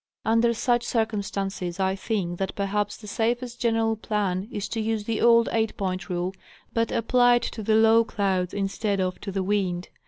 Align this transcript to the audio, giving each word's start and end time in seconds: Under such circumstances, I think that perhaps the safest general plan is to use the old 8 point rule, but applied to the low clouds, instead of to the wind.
Under 0.25 0.51
such 0.51 0.81
circumstances, 0.83 1.79
I 1.79 1.95
think 1.95 2.39
that 2.39 2.55
perhaps 2.55 2.97
the 2.97 3.05
safest 3.05 3.59
general 3.61 3.95
plan 3.95 4.47
is 4.49 4.67
to 4.69 4.81
use 4.81 5.03
the 5.03 5.21
old 5.21 5.47
8 5.51 5.77
point 5.77 6.09
rule, 6.09 6.33
but 6.73 6.91
applied 6.91 7.43
to 7.43 7.61
the 7.61 7.75
low 7.75 8.03
clouds, 8.03 8.51
instead 8.51 8.99
of 8.99 9.21
to 9.21 9.31
the 9.31 9.43
wind. 9.43 9.89